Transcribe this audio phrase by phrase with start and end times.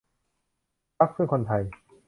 [0.97, 1.63] พรรคเพื่อคนไทย